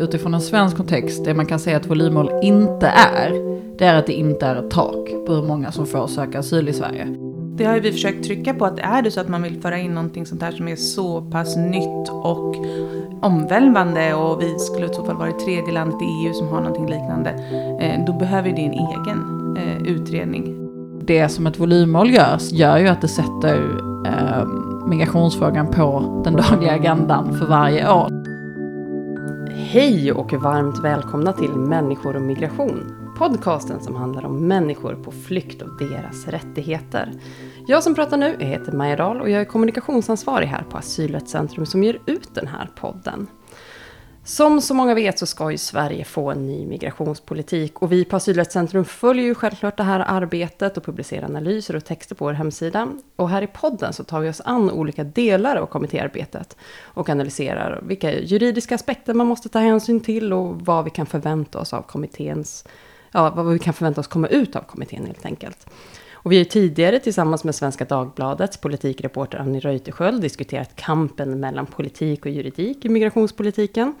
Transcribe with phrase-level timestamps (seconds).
[0.00, 3.32] Utifrån en svensk kontext, det man kan säga att volymmål inte är,
[3.78, 6.68] det är att det inte är ett tak på hur många som får söka asyl
[6.68, 7.06] i Sverige.
[7.56, 9.94] Det har vi försökt trycka på att är det så att man vill föra in
[9.94, 12.56] någonting sånt här som är så pass nytt och
[13.22, 16.60] omvälvande och vi skulle i så fall vara det tredje landet i EU som har
[16.60, 17.30] någonting liknande,
[17.80, 20.68] eh, då behöver det en egen eh, utredning.
[21.04, 23.56] Det som ett volymmål gör, gör ju att det sätter
[24.06, 24.46] eh,
[24.86, 28.21] migrationsfrågan på den dagliga agendan för varje år.
[29.72, 32.94] Hej och varmt välkomna till Människor och migration.
[33.18, 37.12] Podcasten som handlar om människor på flykt och deras rättigheter.
[37.66, 41.84] Jag som pratar nu heter Maja Dahl och jag är kommunikationsansvarig här på Asylrättscentrum som
[41.84, 43.26] ger ut den här podden.
[44.24, 48.16] Som så många vet så ska ju Sverige få en ny migrationspolitik och vi på
[48.16, 52.88] Asylrättscentrum följer ju självklart det här arbetet och publicerar analyser och texter på vår hemsida.
[53.16, 57.80] Och här i podden så tar vi oss an olika delar av kommittéarbetet och analyserar
[57.82, 61.82] vilka juridiska aspekter man måste ta hänsyn till och vad vi kan förvänta oss av
[61.82, 62.64] kommitténs,
[63.12, 65.66] ja, vad vi kan förvänta oss komma ut av kommittén helt enkelt.
[66.24, 72.26] Och vi har tidigare tillsammans med Svenska Dagbladets politikreporter Annie Reuterskiöld diskuterat kampen mellan politik
[72.26, 73.94] och juridik i migrationspolitiken.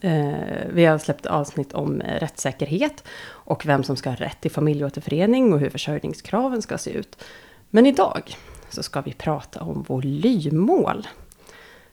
[0.00, 0.32] Eh,
[0.72, 5.58] vi har släppt avsnitt om rättssäkerhet och vem som ska ha rätt till familjeåterförening och
[5.58, 7.24] hur försörjningskraven ska se ut.
[7.70, 8.36] Men idag
[8.70, 11.06] så ska vi prata om volymmål.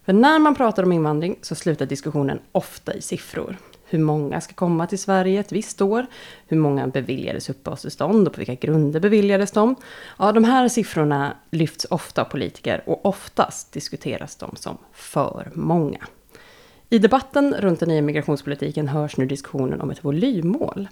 [0.06, 4.54] För när man pratar om invandring så slutar diskussionen ofta i siffror hur många ska
[4.54, 6.06] komma till Sverige ett visst år,
[6.48, 9.76] hur många beviljades uppehållstillstånd och på vilka grunder beviljades de.
[10.20, 16.00] Ja, de här siffrorna lyfts ofta av politiker och oftast diskuteras de som för många.
[16.90, 20.88] I debatten runt den nya migrationspolitiken hörs nu diskussionen om ett volymmål.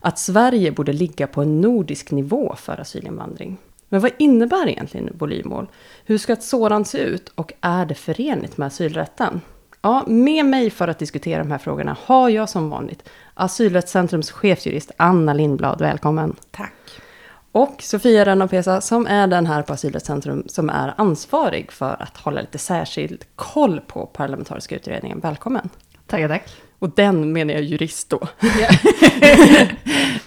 [0.00, 3.56] Att Sverige borde ligga på en nordisk nivå för asylinvandring.
[3.88, 5.66] Men vad innebär egentligen volymmål?
[6.04, 9.40] Hur ska ett sådant se ut och är det förenligt med asylrätten?
[9.84, 14.90] Ja, med mig för att diskutera de här frågorna har jag som vanligt Asylrättscentrums chefsjurist
[14.96, 15.80] Anna Lindblad.
[15.80, 16.36] Välkommen!
[16.50, 16.72] Tack!
[17.52, 22.40] Och Sofia Rennapesa som är den här på Asylrättscentrum som är ansvarig för att hålla
[22.40, 25.20] lite särskild koll på parlamentariska utredningen.
[25.20, 25.68] Välkommen!
[26.06, 26.48] Tackar, tack!
[26.78, 28.18] Och den menar jag jurist då.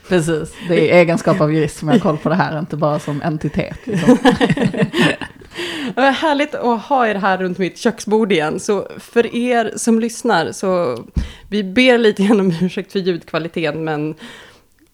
[0.08, 3.00] Precis, det är egenskap av jurist som jag har koll på det här, inte bara
[3.00, 3.78] som entitet.
[3.84, 4.18] Liksom.
[5.96, 8.60] Härligt att ha er här runt mitt köksbord igen.
[8.60, 11.04] Så för er som lyssnar, så
[11.50, 14.16] vi ber lite grann om ursäkt för ljudkvaliteten, men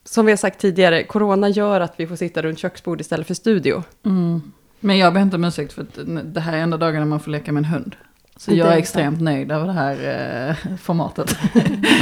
[0.06, 3.34] som vi har sagt tidigare, corona gör att vi får sitta runt köksbord istället för
[3.34, 3.84] studio.
[4.06, 4.41] Mm.
[4.79, 5.85] Men jag ber inte om ursäkt för
[6.23, 7.96] det här är enda dagarna man får leka med en hund.
[8.43, 9.93] Så jag är extremt nöjd över det här
[10.49, 11.31] eh, formatet.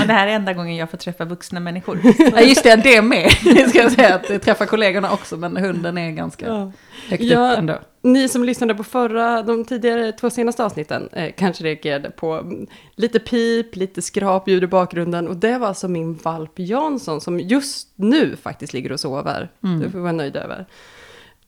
[0.01, 1.99] Och det här är enda gången jag får träffa vuxna människor.
[2.17, 3.31] ja, just det, det med.
[3.69, 6.71] Ska jag säga att jag träffar kollegorna också, men hunden är ganska ja.
[7.09, 7.79] högt ja, upp ändå.
[8.01, 12.51] Ni som lyssnade på förra, de tidigare två senaste avsnitten eh, kanske reagerade på
[12.95, 15.27] lite pip, lite skrapljud i bakgrunden.
[15.27, 19.51] Och det var alltså min valp Jansson som just nu faktiskt ligger och sover.
[19.63, 19.79] Mm.
[19.79, 20.65] Det får vi vara nöjd över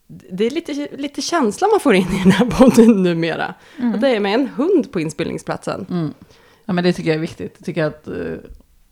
[0.08, 3.54] det är lite, lite känsla man får in i den här podden numera.
[3.78, 3.94] Mm.
[3.94, 5.86] Och det är med en hund på inspelningsplatsen.
[5.90, 6.14] Mm.
[6.66, 7.56] Ja men det tycker jag är viktigt.
[7.58, 8.38] Jag tycker att uh,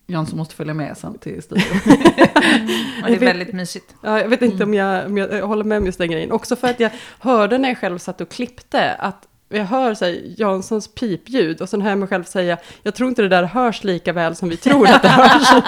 [0.07, 1.65] Jansson måste följa med sen till studion.
[3.03, 3.95] och det är väldigt mysigt.
[4.03, 4.69] Ja, jag vet inte mm.
[4.69, 6.31] om, jag, om jag håller med om just den grejen.
[6.31, 10.05] Också för att jag hörde när jag själv satt och klippte att jag hör så
[10.05, 13.43] här, Janssons pipljud och sen hör jag mig själv säga, jag tror inte det där
[13.43, 15.63] hörs lika väl som vi tror att det hörs.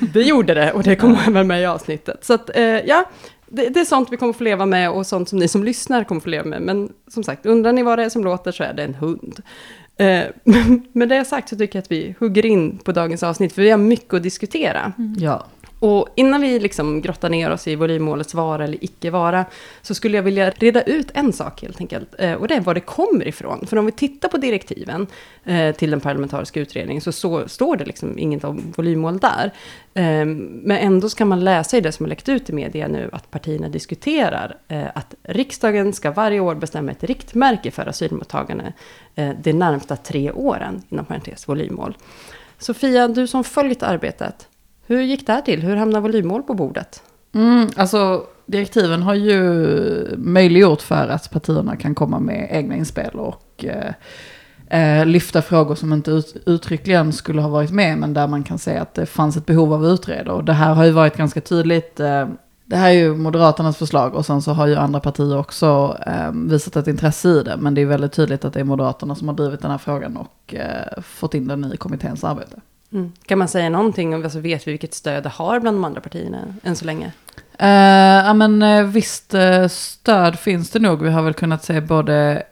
[0.12, 2.24] det gjorde det och det kommer väl med i avsnittet.
[2.24, 3.04] Så att, eh, ja,
[3.50, 6.04] det, det, är sånt vi kommer få leva med och sånt som ni som lyssnar
[6.04, 6.62] kommer få leva med.
[6.62, 9.42] Men som sagt, undrar ni vad det är som låter så är det en hund.
[9.96, 10.24] Eh,
[10.92, 13.70] med det sagt så tycker jag att vi hugger in på dagens avsnitt, för vi
[13.70, 14.92] har mycket att diskutera.
[14.98, 15.14] Mm.
[15.18, 15.46] Ja.
[15.80, 19.44] Och innan vi liksom grottar ner oss i volymmålets vara eller icke vara,
[19.82, 22.14] så skulle jag vilja reda ut en sak helt enkelt.
[22.18, 23.66] Eh, och det är var det kommer ifrån.
[23.66, 25.06] För om vi tittar på direktiven
[25.44, 29.52] eh, till den parlamentariska utredningen, så, så står det liksom inget om volymmål där.
[29.94, 33.10] Ehm, men ändå ska man läsa i det som har läckt ut i media nu,
[33.12, 38.72] att partierna diskuterar eh, att riksdagen ska varje år bestämma ett riktmärke för asylmottagande
[39.42, 41.96] de närmsta tre åren, inom parentes volymmål.
[42.58, 44.48] Sofia, du som följt arbetet,
[44.88, 45.62] hur gick det här till?
[45.62, 47.02] Hur hamnade volymmål på bordet?
[47.34, 53.64] Mm, alltså, direktiven har ju möjliggjort för att partierna kan komma med egna inspel och
[53.64, 53.92] eh,
[54.80, 58.58] eh, lyfta frågor som inte ut, uttryckligen skulle ha varit med, men där man kan
[58.58, 60.32] se att det fanns ett behov av att utreda.
[60.32, 62.00] Och det här har ju varit ganska tydligt.
[62.00, 62.28] Eh,
[62.64, 66.32] det här är ju Moderaternas förslag och sen så har ju andra partier också eh,
[66.32, 67.56] visat ett intresse i det.
[67.56, 70.16] Men det är väldigt tydligt att det är Moderaterna som har drivit den här frågan
[70.16, 72.60] och eh, fått in den i kommitténs arbete.
[72.92, 73.12] Mm.
[73.26, 76.00] Kan man säga någonting om, alltså vet vi vilket stöd det har bland de andra
[76.00, 77.12] partierna än så länge?
[77.62, 81.02] Uh, ja men uh, visst uh, stöd finns det nog.
[81.02, 82.42] Vi har väl kunnat se både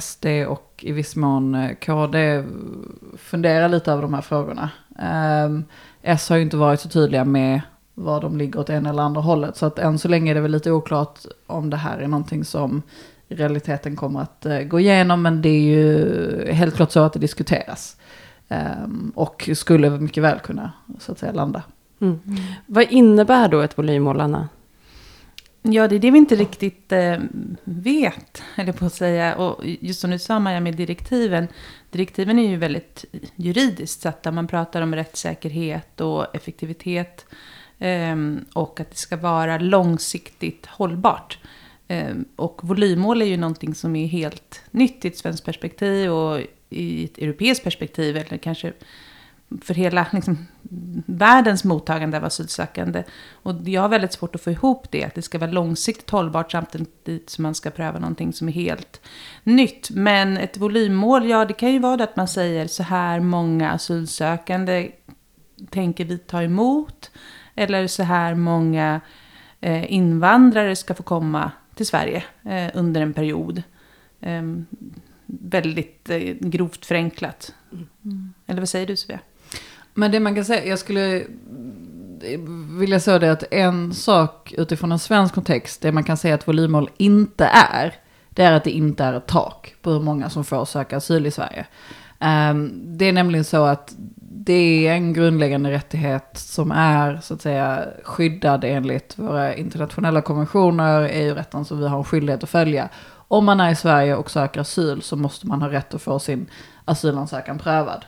[0.00, 2.44] SD och i viss mån KD
[3.18, 4.70] fundera lite över de här frågorna.
[5.46, 5.64] Um,
[6.02, 7.60] S har ju inte varit så tydliga med
[7.94, 9.56] var de ligger åt ena eller andra hållet.
[9.56, 12.44] Så att än så länge är det väl lite oklart om det här är någonting
[12.44, 12.82] som
[13.28, 15.22] i realiteten kommer att uh, gå igenom.
[15.22, 17.96] Men det är ju helt klart så att det diskuteras.
[18.50, 21.62] Um, och skulle mycket väl kunna så att säga landa.
[22.00, 22.20] Mm.
[22.26, 22.40] Mm.
[22.66, 24.48] Vad innebär då ett volymmål, Anna?
[25.62, 27.18] Ja, det är det vi inte riktigt eh,
[27.64, 29.36] vet, eller på att säga.
[29.36, 31.48] Och just som du sa, Maja, med direktiven.
[31.90, 33.04] Direktiven är ju väldigt
[33.36, 34.32] juridiskt satta.
[34.32, 37.26] Man pratar om rättssäkerhet och effektivitet.
[37.78, 38.16] Eh,
[38.54, 41.38] och att det ska vara långsiktigt hållbart.
[41.90, 46.40] Ehm, och volymmål är ju någonting som är helt nytt i ett svenskt perspektiv och
[46.68, 48.16] i ett europeiskt perspektiv.
[48.16, 48.72] Eller kanske
[49.62, 50.46] för hela liksom,
[51.06, 53.04] världens mottagande av asylsökande.
[53.32, 56.52] Och jag har väldigt svårt att få ihop det, att det ska vara långsiktigt hållbart
[56.52, 59.00] samtidigt som man ska pröva någonting som är helt
[59.44, 59.90] nytt.
[59.90, 63.70] Men ett volymmål, ja det kan ju vara det att man säger så här många
[63.70, 64.90] asylsökande
[65.70, 67.10] tänker vi ta emot.
[67.54, 69.00] Eller så här många
[69.60, 73.62] eh, invandrare ska få komma till Sverige eh, under en period.
[74.20, 74.42] Eh,
[75.26, 77.54] väldigt eh, grovt förenklat.
[78.04, 78.34] Mm.
[78.46, 79.20] Eller vad säger du Sofia?
[79.94, 81.24] Men det man kan säga, jag skulle
[82.78, 86.48] vilja säga det att en sak utifrån en svensk kontext, det man kan säga att
[86.48, 87.94] volymmål inte är,
[88.30, 91.26] det är att det inte är ett tak på hur många som får söka asyl
[91.26, 91.66] i Sverige.
[92.18, 93.94] Um, det är nämligen så att
[94.50, 101.08] det är en grundläggande rättighet som är så att säga skyddad enligt våra internationella konventioner,
[101.12, 102.88] EU-rätten som vi har en skyldighet att följa.
[103.12, 106.18] Om man är i Sverige och söker asyl så måste man ha rätt att få
[106.18, 106.46] sin
[106.84, 108.04] asylansökan prövad.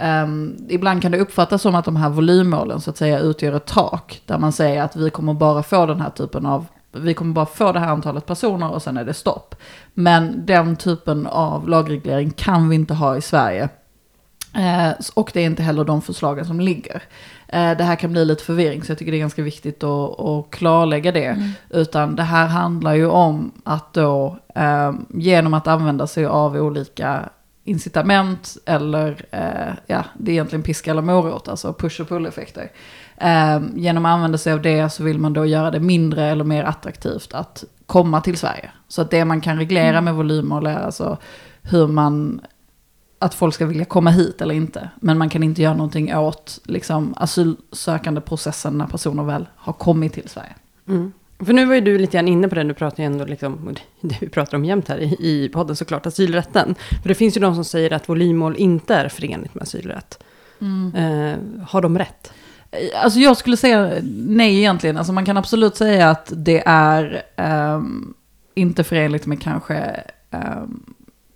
[0.00, 3.66] Um, ibland kan det uppfattas som att de här volymmålen så att säga utgör ett
[3.66, 4.22] tak.
[4.26, 7.46] Där man säger att vi kommer bara få den här typen av, vi kommer bara
[7.46, 9.54] få det här antalet personer och sen är det stopp.
[9.92, 13.68] Men den typen av lagreglering kan vi inte ha i Sverige.
[14.58, 17.02] Uh, och det är inte heller de förslagen som ligger.
[17.54, 20.20] Uh, det här kan bli lite förvirring så jag tycker det är ganska viktigt att,
[20.20, 21.24] att klarlägga det.
[21.24, 21.50] Mm.
[21.70, 27.28] Utan det här handlar ju om att då uh, genom att använda sig av olika
[27.64, 32.70] incitament eller eh, ja, det är egentligen piska eller morot, alltså push och pull-effekter.
[33.16, 36.44] Eh, genom att använda sig av det så vill man då göra det mindre eller
[36.44, 38.70] mer attraktivt att komma till Sverige.
[38.88, 40.04] Så att det man kan reglera mm.
[40.04, 41.18] med volymmål är alltså
[41.62, 42.40] hur man,
[43.24, 44.90] att folk ska vilja komma hit eller inte.
[45.00, 50.12] Men man kan inte göra någonting åt liksom, asylsökande processen när personer väl har kommit
[50.12, 50.54] till Sverige.
[50.88, 51.12] Mm.
[51.38, 53.74] För nu var ju du lite grann inne på det, du pratar ju ändå liksom,
[54.00, 56.74] det vi pratar om jämt här i, i podden såklart, asylrätten.
[57.02, 60.18] För det finns ju de som säger att volymmål inte är förenligt med asylrätt.
[60.60, 60.94] Mm.
[60.94, 62.32] Eh, har de rätt?
[63.02, 63.92] Alltså jag skulle säga
[64.26, 64.96] nej egentligen.
[64.96, 67.22] Alltså man kan absolut säga att det är
[67.76, 68.14] um,
[68.54, 70.00] inte förenligt med kanske
[70.30, 70.94] um,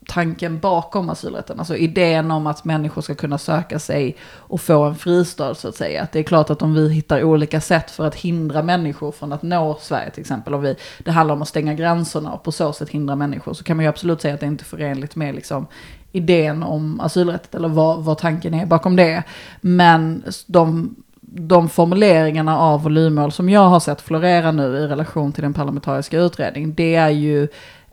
[0.09, 1.59] tanken bakom asylrätten.
[1.59, 5.77] Alltså idén om att människor ska kunna söka sig och få en fristad så att
[5.77, 6.03] säga.
[6.03, 9.33] Att det är klart att om vi hittar olika sätt för att hindra människor från
[9.33, 10.55] att nå Sverige till exempel.
[10.55, 13.55] Om vi, det handlar om att stänga gränserna och på så sätt hindra människor.
[13.55, 15.67] Så kan man ju absolut säga att det inte är förenligt med liksom,
[16.13, 17.55] idén om asylrätt.
[17.55, 19.23] Eller vad, vad tanken är bakom det.
[19.61, 20.97] Men de
[21.31, 26.19] de formuleringarna av volymmål som jag har sett florera nu i relation till den parlamentariska
[26.19, 27.49] utredningen, det är ju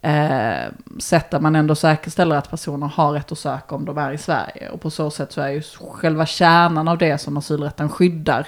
[0.05, 4.11] eh, sätt där man ändå säkerställer att personer har rätt att söka om de är
[4.11, 4.69] i Sverige.
[4.69, 5.61] Och på så sätt så är ju
[5.91, 8.47] själva kärnan av det som asylrätten skyddar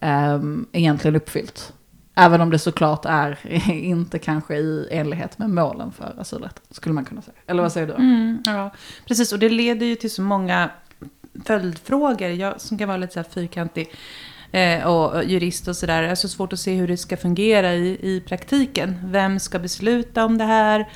[0.00, 0.40] eh,
[0.72, 1.72] egentligen uppfyllt.
[2.14, 3.38] Även om det såklart är
[3.70, 7.36] inte kanske i enlighet med målen för asylrätten, skulle man kunna säga.
[7.46, 7.92] Eller vad säger du?
[7.92, 8.70] Mm, ja,
[9.08, 9.32] precis.
[9.32, 10.70] Och det leder ju till så många
[11.44, 13.90] följdfrågor, jag, som kan vara lite så här fyrkantig
[14.84, 16.02] och jurist och sådär.
[16.02, 18.96] Det är så svårt att se hur det ska fungera i, i praktiken.
[19.04, 20.88] Vem ska besluta om det här?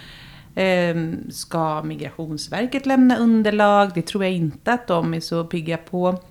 [0.54, 0.97] Eh,
[1.30, 3.90] ska Migrationsverket lämna underlag?
[3.95, 6.23] Det tror jag inte att de är så pigga på.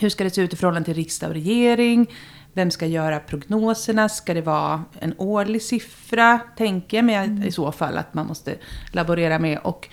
[0.00, 2.06] Hur ska det se ut i förhållande till riksdag och regering?
[2.52, 4.08] Vem ska göra prognoserna?
[4.08, 6.40] Ska det vara en årlig siffra?
[6.56, 7.42] Tänker jag mig mm.
[7.42, 8.54] i så fall att man måste
[8.92, 9.58] laborera med.
[9.58, 9.88] Och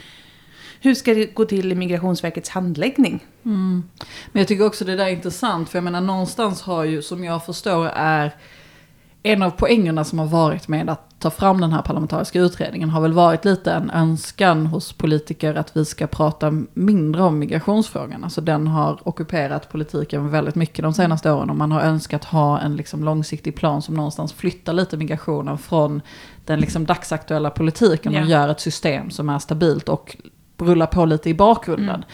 [0.82, 3.26] hur ska det gå till i Migrationsverkets handläggning?
[3.46, 3.84] Mm.
[4.32, 7.24] Men jag tycker också det där är intressant, för jag menar någonstans har ju, som
[7.24, 8.36] jag förstår är
[9.24, 13.02] en av poängerna som har varit med att ta fram den här parlamentariska utredningen har
[13.02, 18.24] väl varit lite en önskan hos politiker att vi ska prata mindre om migrationsfrågan.
[18.24, 22.60] Alltså den har ockuperat politiken väldigt mycket de senaste åren och man har önskat ha
[22.60, 26.02] en liksom långsiktig plan som någonstans flyttar lite migrationen från
[26.46, 28.30] den liksom dagsaktuella politiken och yeah.
[28.30, 30.18] gör ett system som är stabilt och
[30.58, 32.06] rulla på lite i bakgrunden.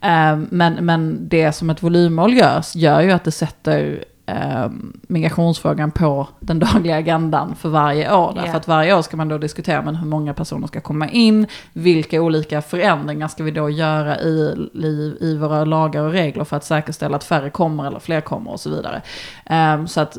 [0.00, 0.40] Mm.
[0.40, 4.70] Um, men, men det som ett volymmål gör, gör ju att det sätter eh,
[5.02, 8.32] migrationsfrågan på den dagliga agendan för varje år.
[8.34, 8.56] Därför Yeah.
[8.56, 12.22] att varje år ska man då diskutera men hur många personer ska komma in, vilka
[12.22, 16.64] olika förändringar ska vi då göra i, i, i våra lagar och regler för att
[16.64, 19.02] säkerställa att färre kommer eller fler kommer och så vidare.
[19.46, 20.18] Eh, så att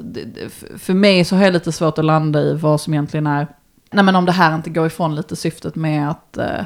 [0.77, 3.47] för mig så har jag lite svårt att landa i vad som egentligen är,
[3.91, 6.61] nej men om det här inte går ifrån lite syftet med att eh,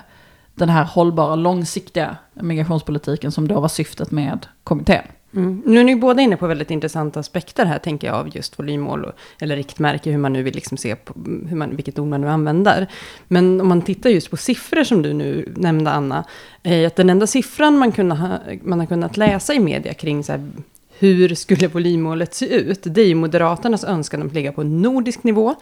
[0.56, 5.04] den här hållbara, långsiktiga migrationspolitiken som då var syftet med kommittén.
[5.36, 5.62] Mm.
[5.66, 9.06] Nu är ni båda inne på väldigt intressanta aspekter här, tänker jag, av just volymmål,
[9.06, 11.14] och, eller riktmärke, hur man nu vill liksom se på,
[11.50, 12.88] hur man, vilket ord man nu använder.
[13.28, 16.24] Men om man tittar just på siffror som du nu nämnde, Anna,
[16.64, 20.24] eh, att den enda siffran man, kunde ha, man har kunnat läsa i media kring
[20.24, 20.52] så här,
[21.00, 22.80] hur skulle volymmålet se ut?
[22.84, 25.56] Det är ju Moderaternas önskan om att ligga på en nordisk nivå,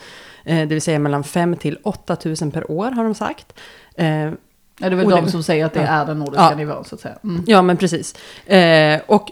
[0.45, 3.53] eh, det vill säga mellan 5 till 8 000 per år, har de sagt.
[3.95, 4.31] Eh,
[4.81, 6.55] Ja, det är väl de som säger att det är den nordiska Ja.
[6.55, 7.15] nivån så att säga.
[7.23, 7.43] Mm.
[7.47, 8.15] Ja, men precis.
[8.45, 9.29] Eh, och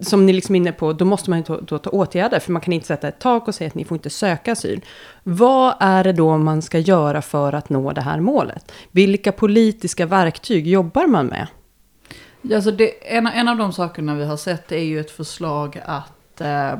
[0.00, 2.52] som ni liksom är inne på, då måste man ju ta, då ta åtgärder, för
[2.52, 4.80] man kan inte sätta ett tak och säga att ni får inte söka asyl.
[5.22, 8.72] Vad är det då man ska göra för att nå det här målet?
[8.90, 11.46] Vilka politiska verktyg jobbar man med?
[12.54, 16.40] Alltså det, en, en av de sakerna vi har sett är ju ett förslag att
[16.40, 16.72] eh,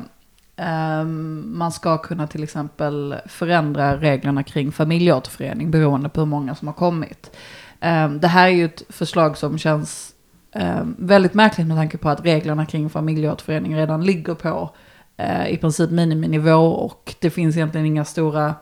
[0.62, 6.68] Ehm, man ska kunna till exempel förändra reglerna kring familjeåterförening beroende på hur många som
[6.68, 7.36] har kommit.
[7.80, 10.12] Ehm, det här är ju ett förslag som känns
[10.52, 14.70] ehm, väldigt märkligt med tanke på att reglerna kring familjeåterförening redan ligger på
[15.16, 18.54] eh, i princip miniminivå och det finns egentligen inga stora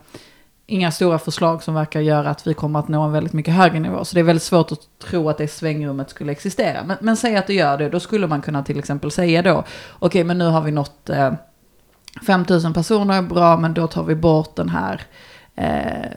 [0.71, 3.81] inga stora förslag som verkar göra att vi kommer att nå en väldigt mycket högre
[3.81, 4.05] nivå.
[4.05, 6.85] Så det är väldigt svårt att tro att det svängrummet skulle existera.
[6.85, 9.64] Men, men säg att det gör det, då skulle man kunna till exempel säga då,
[9.99, 11.33] okej men nu har vi nått eh,
[12.27, 15.03] 5000 personer, är bra, men då tar vi bort den här
[15.55, 16.11] eh,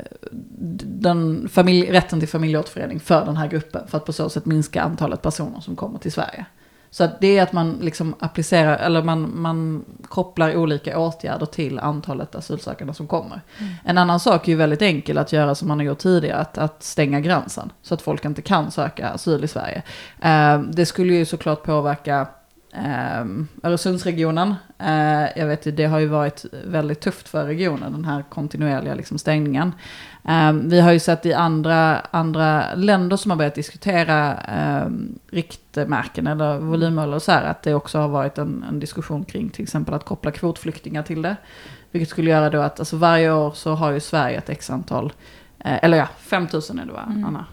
[0.84, 3.88] den familj, rätten till familjeåterförening för den här gruppen.
[3.88, 6.46] För att på så sätt minska antalet personer som kommer till Sverige.
[6.94, 12.36] Så det är att man liksom applicerar, eller man, man kopplar olika åtgärder till antalet
[12.36, 13.42] asylsökande som kommer.
[13.84, 16.58] En annan sak är ju väldigt enkel att göra som man har gjort tidigare, att,
[16.58, 17.72] att stänga gränsen.
[17.82, 19.84] Så att folk inte kan söka asyl i Sverige.
[20.22, 22.28] Eh, det skulle ju såklart påverka
[22.74, 23.26] eh,
[23.64, 24.56] Öresundsregionen.
[24.80, 28.96] Eh, jag vet ju, det har ju varit väldigt tufft för regionen, den här kontinuerliga
[28.96, 29.74] liksom, stängningen.
[30.28, 34.90] Eh, vi har ju sett i andra, andra länder som har börjat diskutera eh,
[35.32, 39.50] riktmärken eller volymmål och så här, att det också har varit en, en diskussion kring
[39.50, 41.36] till exempel att koppla kvotflyktingar till det.
[41.92, 45.14] Vilket skulle göra då att alltså varje år så har ju Sverige ett x antal,
[45.60, 47.26] eh, eller ja, 5000 är det va, Mm.
[47.26, 47.46] Anna?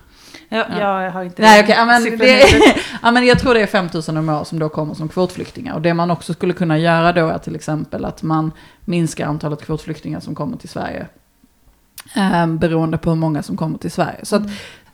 [0.49, 1.03] Ja, Ja.
[1.03, 2.45] Jag har inte Nej okej, ja, men, det,
[3.03, 5.75] ja, men jag tror det är 5000 om året som då kommer som kvotflyktingar.
[5.75, 8.53] Och det man också skulle kunna göra då är till exempel att man
[8.85, 11.07] minskar antalet kvotflyktingar som kommer till Sverige.
[12.17, 14.19] Eh, beroende på hur många som kommer till Sverige.
[14.23, 14.43] Så att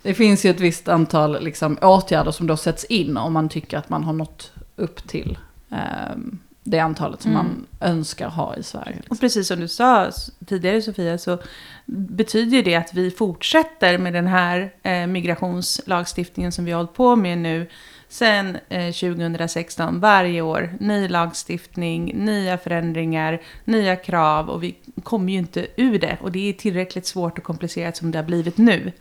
[0.02, 3.78] det finns ju ett visst antal liksom, åtgärder som då sätts in om man tycker
[3.78, 5.38] att man har nått upp till
[5.70, 6.16] eh,
[6.64, 7.46] det antalet som Mm.
[7.46, 8.96] man önskar ha i Sverige.
[8.96, 9.14] Liksom.
[9.14, 10.10] Och precis som du sa
[10.46, 11.38] tidigare Sofia, så
[11.86, 17.16] betyder det att vi fortsätter med den här eh, migrationslagstiftningen som vi har hållit på
[17.16, 17.66] med nu
[18.08, 20.00] sen eh, 2016.
[20.00, 26.18] Varje år, ny lagstiftning, nya förändringar, nya krav och vi kommer ju inte ur det.
[26.20, 28.92] Och det är tillräckligt svårt och komplicerat som det har blivit nu.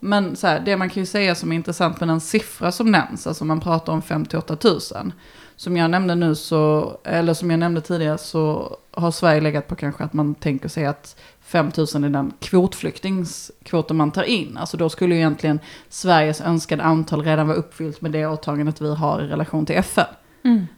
[0.00, 2.90] Men så här, det man kan ju säga som är intressant med den siffra som
[2.90, 5.12] nämns, alltså man pratar om 58 000.
[5.56, 9.76] Som jag nämnde nu så, eller som jag nämnde tidigare så har Sverige legat på
[9.76, 14.56] kanske att man tänker sig att 5 000 är den kvotflyktingskvoten man tar in.
[14.56, 18.94] Alltså då skulle ju egentligen Sveriges önskade antal redan vara uppfyllt med det åtagandet vi
[18.94, 20.06] har i relation till FN.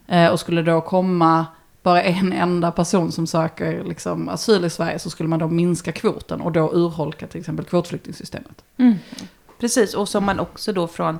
[0.07, 1.45] Eh, och skulle då komma
[1.83, 5.91] bara en enda person som söker liksom, asyl i Sverige så skulle man då minska
[5.91, 8.63] kvoten och då urholka till exempel kvotflyktingsystemet.
[9.59, 11.19] Precis, och som man också då från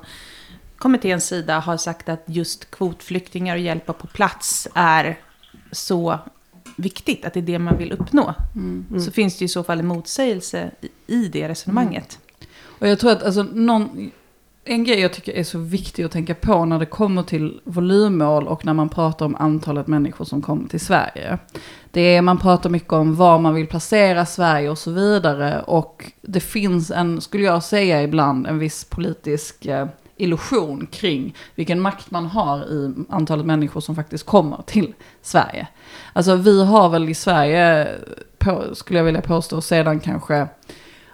[0.80, 5.18] kommitténs sida har sagt att just kvotflyktingar och hjälpa på plats är
[5.72, 6.18] så
[6.76, 8.34] viktigt, att det är det man vill uppnå.
[8.54, 9.00] Mm.
[9.00, 10.70] Så finns det i så fall en motsägelse
[11.06, 12.18] i, det resonemanget.
[12.62, 14.10] Och jag tror att alltså, någon,
[14.64, 18.46] en grej jag tycker är så viktig att tänka på när det kommer till volymmål
[18.46, 21.38] och när man pratar om antalet människor som kommer till Sverige.
[21.90, 25.62] Det är, man pratar mycket om var man vill placera Sverige och så vidare.
[25.62, 29.86] Och det finns en, skulle jag säga ibland, en viss politisk eh,
[30.20, 35.66] illusion kring vilken makt man har i antalet människor som faktiskt kommer till Sverige.
[36.12, 37.88] Alltså vi har väl i Sverige,
[38.38, 40.48] på, skulle jag vilja påstå, sedan kanske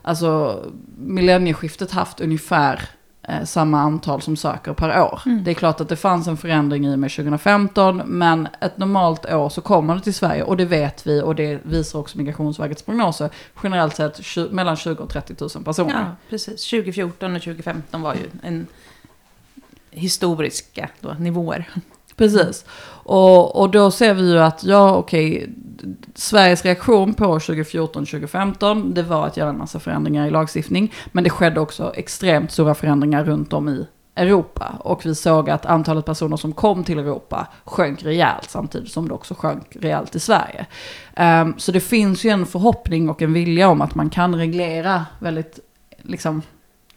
[0.03, 0.63] alltså
[0.99, 2.81] millennieskiftet haft ungefär
[3.23, 5.21] eh, samma antal som söker per år.
[5.27, 5.45] Mm.
[5.45, 9.27] Det är klart att det fanns en förändring i och med 2015, men ett normalt
[9.27, 12.83] år så kommer det till Sverige och det vet vi och det visar också Migrationsverkets
[12.83, 13.31] prognoser.
[13.63, 15.93] Generellt sett mellan 20 och 30 000 personer.
[15.93, 16.71] Ja, precis.
[16.71, 18.67] 2014 och 2015 var ju en
[19.97, 21.69] historiska då, nivåer.
[22.17, 22.65] Precis.
[23.05, 25.51] Och, och då ser vi ju att, ja okej,
[26.15, 30.93] Sveriges reaktion på 2014-2015, det var att göra en massa förändringar i lagstiftning.
[31.13, 34.73] Men det skedde också extremt stora förändringar runt om i Europa.
[34.81, 39.15] Och vi såg att antalet personer som kom till Europa sjönk rejält samtidigt som det
[39.15, 40.67] också sjönk rejält i Sverige.
[41.17, 45.05] Um, så det finns ju en förhoppning och en vilja om att man kan reglera
[45.19, 45.59] väldigt
[46.03, 46.43] liksom,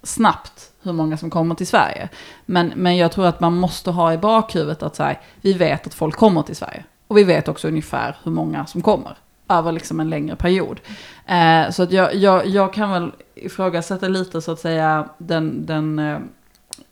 [0.04, 2.10] snabbt hur många som kommer till Sverige.
[2.46, 5.88] Men, men jag tror att man måste ha i bakhuvudet att så här, vi vet
[5.88, 6.84] att folk kommer till Sverige.
[7.08, 9.18] Och vi vet också ungefär hur många som kommer
[9.50, 10.80] över liksom en längre period.
[11.26, 16.00] Eh, så att jag, jag, jag kan väl ifrågasätta lite så att säga den, den
[16.00, 16.20] eh,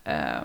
[0.03, 0.41] eh,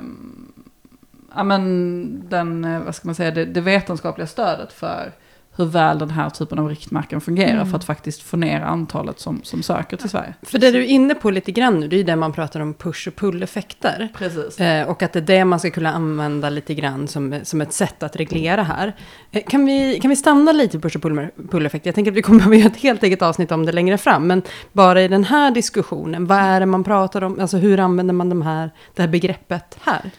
[1.35, 5.13] ja, men den, eh, vad ska man säga, det, det vetenskapliga stödet för
[5.57, 7.71] hur väl den här typen av riktmärken fungerar mm.
[7.71, 10.35] för att faktiskt få ner antalet som, som söker till Sverige.
[10.43, 12.61] För det du är inne på lite grann nu, det är ju det man pratar
[12.61, 14.09] om push och pull-effekter.
[14.19, 14.61] Precis.
[14.61, 17.73] Eh, och att det är det man ska kunna använda lite grann som, som ett
[17.73, 18.93] sätt att reglera här.
[19.31, 21.03] Eh, kan, vi, kan vi stanna lite på push och
[21.51, 21.89] pull-effekter?
[21.89, 24.27] Jag tänker att vi kommer att göra ett helt eget avsnitt om det längre fram,
[24.27, 24.43] men
[24.73, 28.29] bara i den här diskussionen, vad är det man pratar om, alltså hur använder man
[28.29, 30.11] de här, det här begreppet här?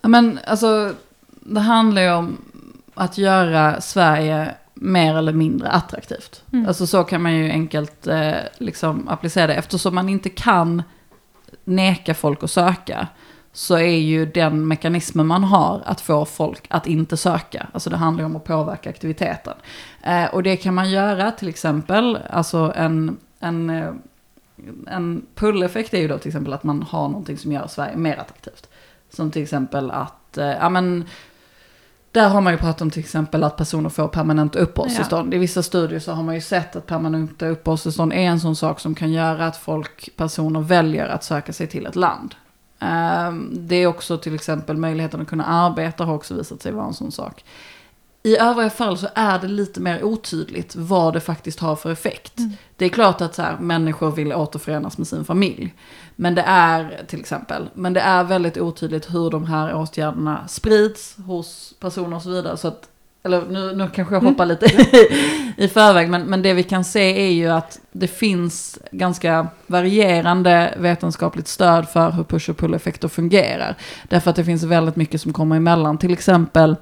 [0.00, 0.92] Ja men alltså,
[1.40, 2.36] det handlar ju om
[2.94, 6.44] att göra Sverige mer eller mindre attraktivt.
[6.52, 6.68] Mm.
[6.68, 9.54] Alltså så kan man ju enkelt eh, liksom applicera det.
[9.54, 10.82] Eftersom man inte kan
[11.64, 13.08] neka folk att söka
[13.52, 17.66] så är ju den mekanismen man har att få folk att inte söka.
[17.72, 19.54] Alltså det handlar ju om att påverka aktiviteten.
[20.02, 23.92] Eh, och det kan man göra till exempel, alltså en, en, eh,
[24.86, 28.16] en pull-effekt är ju då till exempel att man har någonting som gör Sverige mer
[28.16, 28.68] attraktivt.
[29.10, 31.04] Som till exempel att, eh, ja men
[32.18, 35.34] där har man ju pratat om till exempel att personer får permanent uppehållstillstånd.
[35.34, 35.36] Ja.
[35.36, 38.80] I vissa studier så har man ju sett att permanenta uppehållstillstånd är en sån sak
[38.80, 42.34] som kan göra att folk, personer väljer att söka sig till ett land.
[42.78, 46.86] Ehm, det är också till exempel möjligheten att kunna arbeta har också visat sig vara
[46.86, 47.44] en sån sak.
[48.28, 52.38] I övriga fall så är det lite mer otydligt vad det faktiskt har för effekt.
[52.38, 52.52] Mm.
[52.76, 55.74] Det är klart att så här, människor vill återförenas med sin familj.
[56.16, 61.16] Men det är till exempel, men det är väldigt otydligt hur de här åtgärderna sprids
[61.26, 62.56] hos personer och så vidare.
[62.56, 62.88] Så att,
[63.22, 64.56] eller nu, nu kanske jag hoppar mm.
[64.60, 64.66] lite
[65.62, 70.74] i förväg, men, men det vi kan se är ju att det finns ganska varierande
[70.78, 73.76] vetenskapligt stöd för hur push och pull-effekter fungerar.
[74.08, 75.98] Därför att det finns väldigt mycket som kommer emellan.
[75.98, 76.76] Till exempel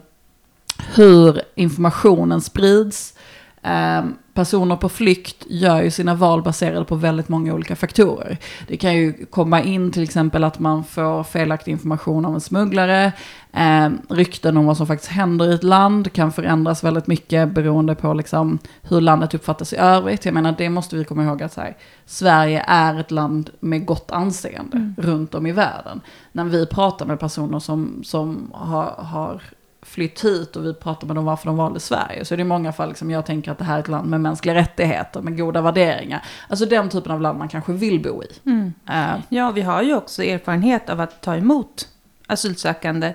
[0.94, 3.14] hur informationen sprids.
[3.62, 8.38] Um, personer på flykt gör ju sina val baserade på väldigt många olika faktorer.
[8.68, 13.12] Det kan ju komma in till exempel att man får felaktig information av en smugglare.
[13.52, 17.94] Eh, rykten om vad som faktiskt händer i ett land kan förändras väldigt mycket beroende
[17.94, 20.24] på liksom hur landet uppfattas i övrigt.
[20.24, 24.10] Jag menar det måste vi komma ihåg att här, Sverige är ett land med gott
[24.10, 24.94] anseende mm.
[24.98, 26.00] runt om i världen.
[26.32, 29.42] När vi pratar med personer som, som har, har
[29.86, 32.24] flytt hit och vi pratar med dem varför de valde Sverige.
[32.24, 34.10] Så är det i många fall liksom jag tänker att det här är ett land
[34.10, 36.24] med mänskliga rättigheter, med goda värderingar.
[36.48, 38.50] Alltså den typen av land man kanske vill bo i.
[38.50, 38.72] Mm.
[38.90, 39.20] Uh.
[39.28, 41.88] Ja, vi har ju också erfarenhet av att ta emot
[42.26, 43.14] asylsökande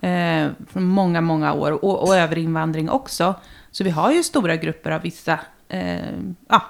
[0.00, 3.34] eh, från många, många år och, och överinvandring också.
[3.70, 6.00] Så vi har ju stora grupper av vissa eh,
[6.48, 6.62] ja,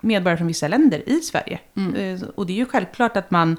[0.00, 1.60] medborgare från vissa länder i Sverige.
[1.76, 1.94] Mm.
[1.94, 3.56] Eh, och det är ju självklart att man,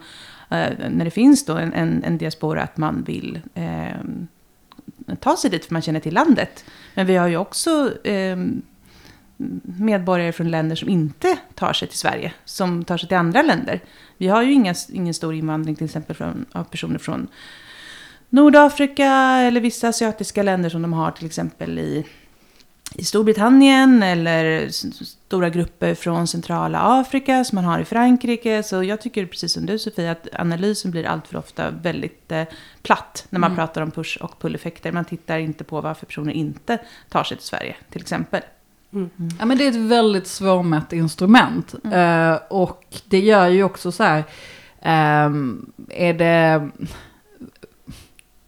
[0.49, 3.95] eh, när det finns då en, en, en diaspora, att man vill eh,
[5.19, 6.65] ta sig dit för man känner till landet.
[6.93, 8.37] Men vi har ju också eh,
[9.63, 13.79] medborgare från länder som inte tar sig till Sverige, som tar sig till andra länder.
[14.17, 17.27] Vi har ju inga, ingen stor invandring till exempel från, av personer från
[18.29, 22.05] Nordafrika eller vissa asiatiska länder som de har till exempel i
[22.95, 24.69] i Storbritannien eller
[25.05, 28.63] stora grupper från centrala Afrika som man har i Frankrike.
[28.63, 32.43] Så jag tycker precis som du Sofie att analysen blir alltför ofta väldigt eh,
[32.81, 33.57] platt när man mm.
[33.57, 34.91] pratar om push och pull-effekter.
[34.91, 36.77] Man tittar inte på varför personer inte
[37.09, 38.41] tar sig till Sverige till exempel.
[38.93, 39.09] Mm.
[39.39, 41.75] Ja, men det är ett väldigt svårmätt instrument.
[41.83, 42.31] Mm.
[42.31, 44.23] Uh, och det gör ju också så här,
[45.25, 46.69] um, är det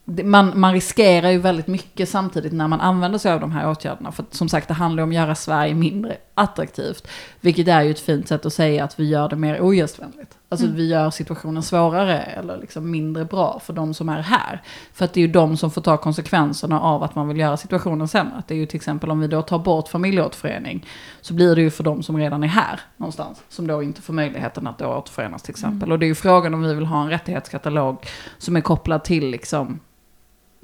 [0.05, 4.11] man, man riskerar ju väldigt mycket samtidigt när man använder sig av de här åtgärderna.
[4.11, 7.07] För som sagt, det handlar om att göra Sverige mindre attraktivt.
[7.41, 10.37] Vilket är ju ett fint sätt att säga att vi gör det mer ogästvänligt.
[10.49, 10.77] Alltså mm.
[10.77, 14.61] vi gör situationen svårare eller liksom mindre bra för de som är här.
[14.93, 17.57] För att det är ju de som får ta konsekvenserna av att man vill göra
[17.57, 18.43] situationen sämre.
[18.47, 20.85] Det är ju till exempel om vi då tar bort familjeåterförening.
[21.21, 23.43] Så blir det ju för de som redan är här någonstans.
[23.49, 25.87] Som då inte får möjligheten att återförenas till exempel.
[25.87, 25.91] Mm.
[25.91, 27.97] Och det är ju frågan om vi vill ha en rättighetskatalog
[28.37, 29.79] som är kopplad till liksom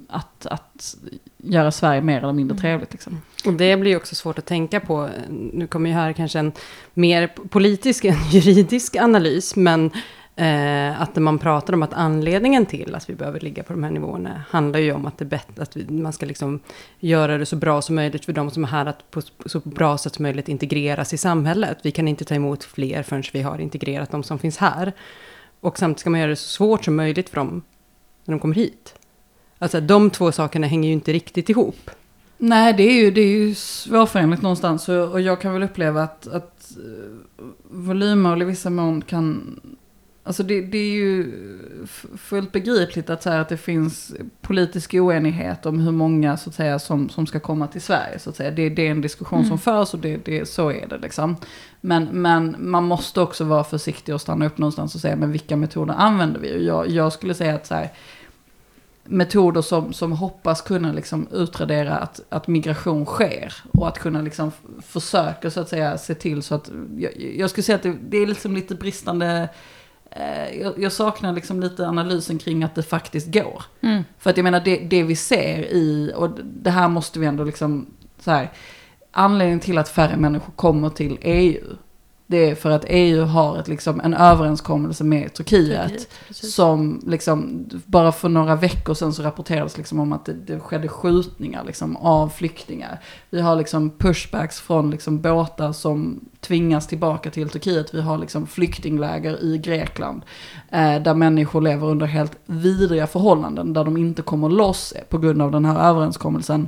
[0.07, 0.95] att, att
[1.37, 2.61] göra Sverige mer eller mindre mm.
[2.61, 2.91] trevligt.
[2.91, 3.21] Liksom.
[3.45, 5.09] Och det blir också svårt att tänka på.
[5.53, 6.51] Nu kommer ju här kanske en
[6.93, 9.91] mer politisk än juridisk analys, men
[10.39, 13.83] Eh, att när man pratar om att anledningen till att vi behöver ligga på de
[13.83, 16.59] här nivåerna handlar ju om att, det bättre, att vi, man ska liksom
[16.99, 19.97] göra det så bra som möjligt för de som är här att på så bra
[19.97, 21.77] sätt som möjligt integreras i samhället.
[21.81, 24.93] Vi kan inte ta emot fler förrän vi har integrerat de som finns här.
[25.59, 27.61] Och samtidigt ska man göra det så svårt som möjligt för dem
[28.25, 28.95] när de kommer hit.
[29.59, 31.89] Alltså de två sakerna hänger ju inte riktigt ihop.
[32.41, 34.89] Nej, det är ju, det är ju svårförenligt någonstans.
[34.89, 39.59] Och, och jag kan väl uppleva att, att uh, volymmål i vissa mån kan...
[40.23, 41.33] Alltså det, det är ju
[42.17, 46.79] fullt begripligt att, säga att det finns politisk oenighet om hur många så att säga,
[46.79, 48.19] som, som ska komma till Sverige.
[48.19, 48.51] Så att säga.
[48.51, 49.49] Det, det är en diskussion mm.
[49.49, 50.97] som förs och det, det, så är det.
[50.97, 51.35] Liksom.
[51.81, 55.55] Men, men man måste också vara försiktig och stanna upp någonstans och säga men vilka
[55.55, 56.65] metoder använder vi?
[56.65, 57.89] Jag, jag skulle säga att så här,
[59.09, 63.53] metoder som, som hoppas kunna liksom utradera att, att migration sker.
[63.71, 67.63] Och att kunna liksom försöka så att säga se till så att, jag, jag skulle
[67.63, 69.49] säga att det, det är liksom lite bristande,
[70.11, 73.63] eh, jag, jag, saknar liksom lite analysen kring att det faktiskt går.
[73.81, 74.03] Mm.
[74.19, 77.43] För att jag menar det, det vi ser i, och det här måste vi ändå
[77.43, 77.87] liksom,
[78.19, 78.51] så här,
[79.11, 81.75] anledningen till att färre människor kommer till EU
[82.29, 85.89] det är för att EU har ett, liksom, en överenskommelse med Turkiet.
[85.89, 90.59] Turkiet som liksom, bara för några veckor sedan så rapporterades liksom om att det, det
[90.59, 92.99] skedde skjutningar liksom, av flyktingar.
[93.29, 97.93] Vi har liksom pushbacks från liksom, båtar som tvingas tillbaka till Turkiet.
[97.93, 100.21] Vi har liksom, flyktingläger i Grekland.
[100.71, 103.73] Eh, där människor lever under helt vidriga förhållanden.
[103.73, 106.67] Där de inte kommer loss på grund av den här överenskommelsen.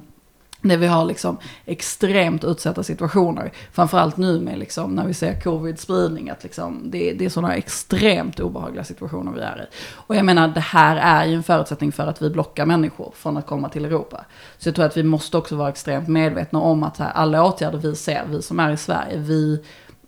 [0.62, 3.52] När vi har liksom extremt utsatta situationer.
[3.71, 6.30] Framförallt nu med liksom när vi ser covid-spridning.
[6.30, 9.76] Att liksom det, det är sådana extremt obehagliga situationer vi är i.
[9.93, 13.38] Och jag menar det här är ju en förutsättning för att vi blockar människor från
[13.38, 14.26] att komma till Europa.
[14.58, 17.78] Så jag tror att vi måste också vara extremt medvetna om att här, alla åtgärder
[17.78, 19.63] vi ser, vi som är i Sverige, vi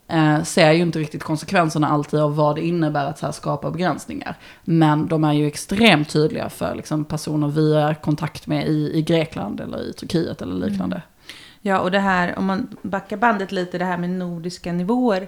[0.07, 3.71] eh, ser ju inte riktigt konsekvenserna alltid av vad det innebär att så här, skapa
[3.71, 4.37] begränsningar.
[4.63, 8.97] Men de är ju extremt tydliga för liksom, personer vi är i kontakt med i,
[8.97, 10.95] i Grekland eller i Turkiet eller liknande.
[10.95, 11.07] Mm.
[11.65, 15.27] Ja, och det här, om man backar bandet lite, det här med nordiska nivåer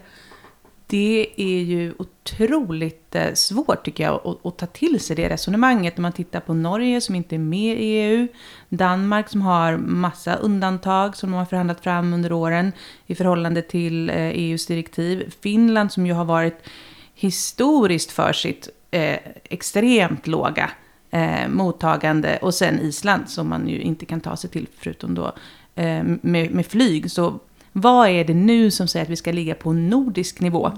[0.88, 5.98] det är ju otroligt eh, svårt tycker jag att, att, ta till sig det resonemanget.
[5.98, 8.28] När man tittar på Norge som inte är med i EU,
[8.69, 12.71] Danmark som har massa undantag som de har förhandlat fram under åren
[13.06, 15.34] i förhållande till eh, e EUs direktiv.
[15.41, 16.69] Finland som ju har varit
[17.13, 20.69] historiskt för sitt eh, extremt låga
[21.12, 25.34] eh, mottagande och sen Island som man ju inte kan ta sig till förutom då
[25.76, 27.12] eh, med, med flyg.
[27.12, 27.39] Så
[27.77, 30.71] vad är det nu som säger att vi ska ligga på nordisk nivå?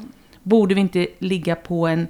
[0.44, 2.02] Borde vi inte ligga på en,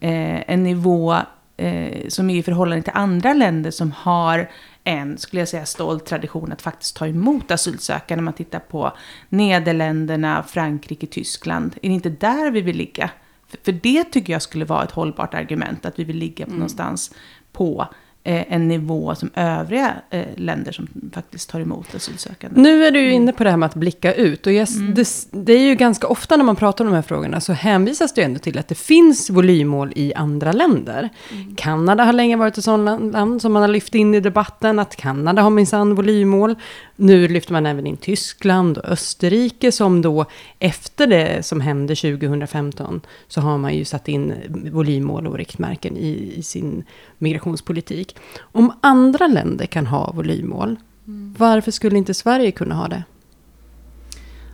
[0.00, 1.16] eh, en nivå
[1.56, 4.50] eh, som är i förhållande till andra länder som har
[4.84, 8.16] en, skulle jag säga, stolt tradition att faktiskt ta emot asylsökande.
[8.16, 8.92] När man tittar på
[9.28, 11.74] Nederländerna, Frankrike, Tyskland.
[11.82, 13.10] Är det inte där vi vill ligga?
[13.46, 16.50] För, för det tycker jag skulle vara ett hållbart argument, att vi vill ligga på
[16.50, 16.58] mm.
[16.58, 17.14] någonstans
[17.52, 17.88] på
[18.24, 22.60] en nivå som övriga eh, länder som faktiskt tar emot asylsökande.
[22.60, 24.46] Nu är du ju inne på det här med att blicka ut.
[24.46, 24.94] Och yes, mm.
[24.94, 28.14] det, det, är ju ganska ofta när man pratar om de här frågorna så hänvisas
[28.14, 31.08] det ändå till att det finns volymmål i andra länder.
[31.32, 31.54] Mm.
[31.54, 34.96] Kanada har länge varit ett sådant land som man har lyft in i debatten, att
[34.96, 36.54] Kanada har minsann volymmål.
[36.96, 40.26] Nu lyfter man även in Tyskland och Österrike som då
[40.58, 44.34] efter det som hände 2015 så har man ju satt in
[44.72, 46.84] volymmål och riktmärken i, i sin
[47.18, 48.13] migrationspolitik.
[48.40, 51.34] Om andra länder kan ha volymmål, mm.
[51.38, 53.04] varför skulle inte Sverige kunna ha det?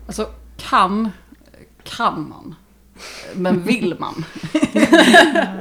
[0.06, 1.10] Alltså kan,
[1.82, 2.54] kan man.
[3.34, 4.24] Men vill man?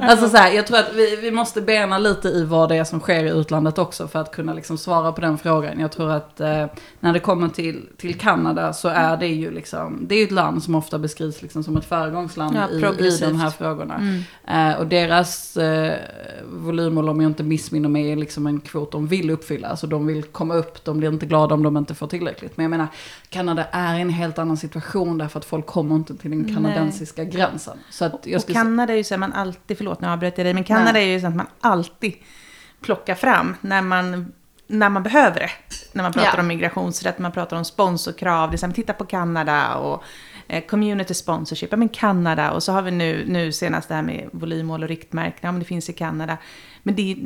[0.02, 2.84] alltså så här, jag tror att vi, vi måste bena lite i vad det är
[2.84, 5.80] som sker i utlandet också för att kunna liksom svara på den frågan.
[5.80, 6.66] Jag tror att eh,
[7.00, 10.62] när det kommer till, till Kanada så är det ju liksom, det är ett land
[10.62, 13.94] som ofta beskrivs liksom som ett föregångsland ja, i, i de här frågorna.
[13.94, 14.72] Mm.
[14.72, 15.98] Eh, och deras eh,
[16.52, 19.68] volymmål, om jag inte missminner mig, är liksom en kvot de vill uppfylla.
[19.68, 22.56] Alltså de vill komma upp, de blir inte glada om de inte får tillräckligt.
[22.56, 22.86] Men jag menar,
[23.28, 27.78] Kanada är en helt annan situation därför att folk kommer inte till den kanadensiska gränsen.
[27.90, 30.46] Så att jag och Kanada är ju så att man alltid, förlåt nu avbröt jag
[30.46, 31.08] dig, men Kanada Nej.
[31.08, 32.14] är ju så att man alltid
[32.80, 34.32] plockar fram när man,
[34.66, 35.50] när man behöver det.
[35.92, 36.40] När man pratar ja.
[36.40, 40.04] om migrationsrätt, man pratar om sponsorkrav, det är så här, titta på Kanada och
[40.48, 44.02] eh, community sponsorship, ja men Kanada och så har vi nu, nu senast det här
[44.02, 46.38] med volymmål och riktmärken, ja men det finns i Kanada.
[46.82, 47.16] Men det är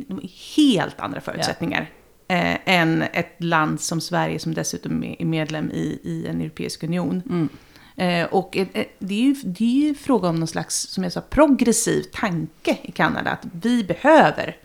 [0.55, 1.89] helt andra förutsättningar.
[1.91, 1.95] Ja.
[2.27, 7.21] Eh, än ett land som Sverige som dessutom är medlem i, i en europeisk union.
[7.29, 7.49] Mm.
[7.95, 8.67] Eh, och eh,
[8.99, 12.77] det, är ju, det är ju fråga om någon slags, som jag sa, progressiv tanke
[12.83, 13.31] i Kanada.
[13.31, 14.57] Att vi behöver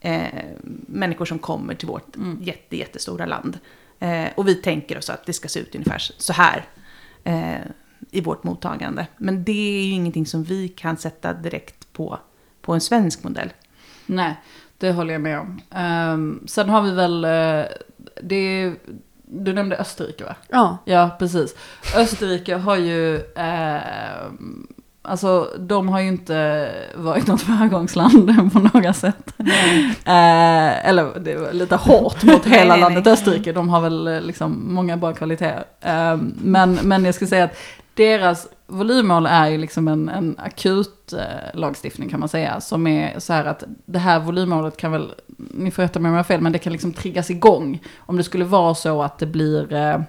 [0.00, 0.44] eh,
[0.86, 2.38] människor som kommer till vårt mm.
[2.42, 3.58] jätte, jättestora land.
[3.98, 6.64] Eh, och vi tänker oss att det ska se ut ungefär så här
[7.24, 7.66] eh,
[8.10, 9.06] i vårt mottagande.
[9.16, 12.18] Men det är ju ingenting som vi kan sätta direkt på,
[12.60, 13.52] på en svensk modell.
[14.06, 14.36] Nej,
[14.78, 15.60] det håller jag med om.
[15.78, 17.64] Um, sen har vi väl, uh,
[18.22, 18.74] det
[19.30, 20.34] du nämnde Österrike va?
[20.48, 20.78] Ja.
[20.84, 21.54] Ja, precis.
[21.96, 24.32] Österrike har ju, uh,
[25.02, 29.34] alltså de har ju inte varit något föregångsland på några sätt.
[29.38, 33.12] Uh, eller det var lite hårt mot hela nej, nej, landet nej.
[33.12, 33.52] Österrike.
[33.52, 35.64] De har väl liksom många bra kvaliteter.
[36.12, 37.56] Um, men, men jag skulle säga att
[37.98, 42.60] deras volymmål är ju liksom en, en akut eh, lagstiftning kan man säga.
[42.60, 46.14] Som är så här att det här volymmålet kan väl, ni får rätta mig om
[46.14, 47.82] jag har fel, men det kan liksom triggas igång.
[47.98, 50.00] Om det skulle vara så att det blir, eh,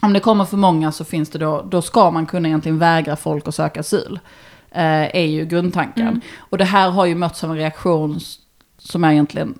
[0.00, 3.16] om det kommer för många så finns det då, då ska man kunna egentligen vägra
[3.16, 4.20] folk att söka asyl.
[4.70, 6.08] Eh, är ju grundtanken.
[6.08, 6.20] Mm.
[6.38, 8.20] Och det här har ju mötts av en reaktion
[8.78, 9.58] som är egentligen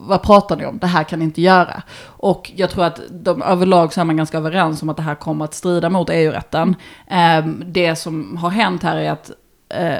[0.00, 0.78] vad pratar ni om?
[0.78, 1.82] Det här kan ni inte göra.
[2.00, 5.14] Och jag tror att de, överlag så är man ganska överens om att det här
[5.14, 6.76] kommer att strida mot EU-rätten.
[7.06, 9.30] Eh, det som har hänt här är att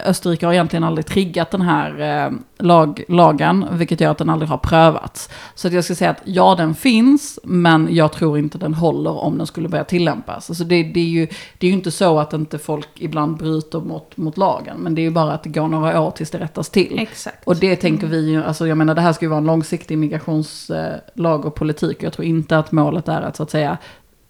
[0.05, 4.49] Österrike har egentligen aldrig triggat den här eh, lag, lagen, vilket gör att den aldrig
[4.49, 5.31] har prövats.
[5.55, 9.11] Så att jag ska säga att ja, den finns, men jag tror inte den håller
[9.11, 10.51] om den skulle börja tillämpas.
[10.51, 11.27] Alltså det, det, är ju,
[11.59, 15.01] det är ju inte så att inte folk ibland bryter mot, mot lagen, men det
[15.01, 16.99] är ju bara att det går några år tills det rättas till.
[16.99, 17.47] Exakt.
[17.47, 19.99] Och det tänker vi ju, alltså jag menar det här ska ju vara en långsiktig
[19.99, 21.97] migrationslag och politik.
[21.97, 23.79] Och jag tror inte att målet är att så att säga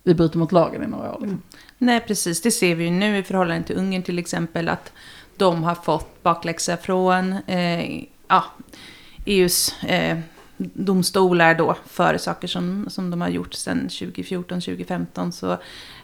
[0.08, 1.20] vi bryter mot lagen i några år.
[1.20, 1.42] Liksom.
[1.78, 2.42] Nej, precis.
[2.42, 4.68] Det ser vi ju nu i förhållande till Ungern till exempel.
[4.68, 4.92] Att
[5.38, 8.44] de har fått bakläxa från eh, ja,
[9.24, 10.18] EUs eh,
[10.56, 15.30] domstolar då för saker som, som de har gjort sedan 2014-2015.
[15.30, 15.58] Så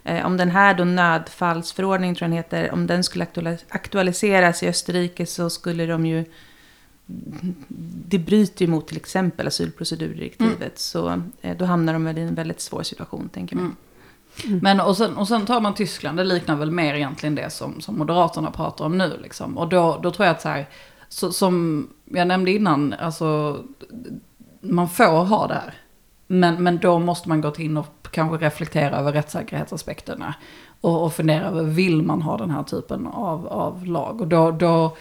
[0.04, 4.62] eh, om den här då nödfallsförordningen tror jag den heter, om den skulle aktualis- aktualiseras
[4.62, 6.24] i Österrike så skulle de ju
[8.06, 10.78] det bryter ju mot till exempel asylprocedurdirektivet.
[10.78, 13.64] Så eh, då hamnar de väl i en väldigt svår situation, tänker man.
[13.64, 13.76] Mm.
[14.44, 14.58] Mm.
[14.62, 17.80] Men och sen, och sen tar man Tyskland, det liknar väl mer egentligen det som,
[17.80, 19.18] som Moderaterna pratar om nu.
[19.22, 19.58] Liksom.
[19.58, 20.68] Och då, då tror jag att så här,
[21.08, 23.58] så, som jag nämnde innan, alltså
[24.60, 25.74] man får ha det här.
[26.26, 30.34] Men, men då måste man gå in och kanske reflektera över rättssäkerhetsaspekterna.
[30.80, 34.20] Och, och fundera över, vill man ha den här typen av, av lag?
[34.20, 34.96] Och då, då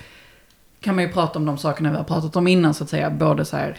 [0.79, 3.09] kan man ju prata om de sakerna vi har pratat om innan, så att säga.
[3.09, 3.77] Både så här,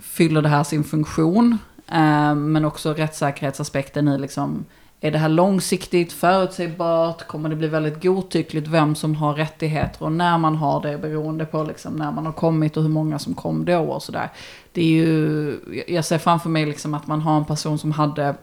[0.00, 1.58] fyller det här sin funktion?
[1.88, 4.64] Eh, men också rättssäkerhetsaspekten i liksom,
[5.04, 7.26] är det här långsiktigt, förutsägbart?
[7.26, 11.44] Kommer det bli väldigt godtyckligt vem som har rättigheter och när man har det beroende
[11.44, 14.30] på liksom när man har kommit och hur många som kom då och sådär.
[14.72, 18.34] Det är ju, jag ser framför mig liksom att man har en person som hade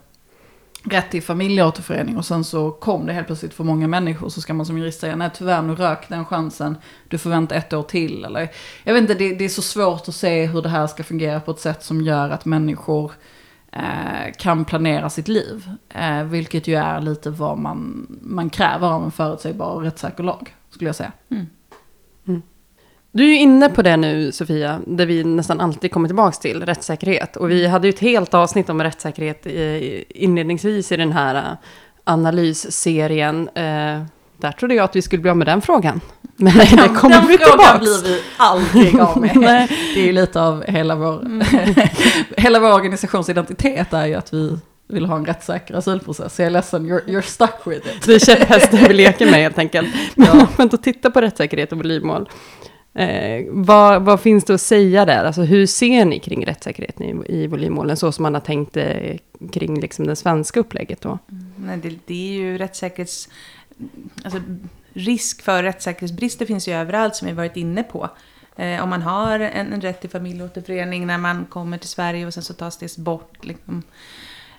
[0.84, 4.54] rätt till familjeåterförening och sen så kom det helt plötsligt för många människor så ska
[4.54, 7.84] man som jurist säga nej tyvärr nu rök den chansen, du får vänta ett år
[7.84, 8.50] till eller
[8.84, 11.40] jag vet inte, det, det är så svårt att se hur det här ska fungera
[11.40, 13.39] på ett sätt som gör att människor eh,
[14.38, 15.70] kan planera sitt liv.
[15.90, 20.56] Eh, vilket ju är lite vad man, man kräver av en förutsägbar och rättssäker lag,
[20.70, 21.12] skulle jag säga.
[23.12, 26.66] Du är ju inne på det nu, Sofia, där vi nästan alltid kommer tillbaka till,
[26.66, 27.36] rättssäkerhet.
[27.36, 31.58] Och vi hade ju ett helt avsnitt om rättssäkerhet i- inledningsvis i den här eh,
[32.04, 33.50] analysserien.
[34.40, 36.02] Där trodde jag att vi skulle bli av med den frågan.
[36.36, 37.80] Men nej, det kommer Den vi frågan tillbaka.
[37.80, 39.70] blir vi aldrig av med.
[39.94, 41.42] Det är ju lite av hela vår,
[42.42, 46.36] hela vår organisations identitet är ju att vi vill ha en rättssäker asylprocess.
[46.36, 48.06] Så jag är ledsen, you're, you're stuck with it.
[48.06, 49.88] Det är käpphästen vi leker med helt enkelt.
[50.16, 52.30] Men, men att titta på rättssäkerhet och volymmål.
[52.94, 55.26] Eh, vad, vad finns det att säga där?
[55.26, 57.98] Alltså, hur ser ni kring rättssäkerheten i, i volymmålen?
[57.98, 59.18] Så som man har tänkt eh,
[59.54, 61.20] kring liksom, det svenska upplägget då?
[61.56, 63.30] Nej, det, det är ju rättssäkerhets...
[64.24, 64.42] Alltså,
[64.94, 68.10] risk för rättssäkerhetsbrister finns ju överallt som vi varit inne på.
[68.56, 72.34] Eh, om man har en, en rätt till familjeåterförening när man kommer till Sverige och
[72.34, 73.46] sen så tas det bort.
[73.46, 73.84] Liksom.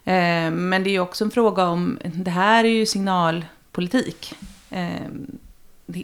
[0.05, 4.35] Eh, men det är ju också en fråga om, det här är ju signalpolitik.
[4.71, 5.11] Eh,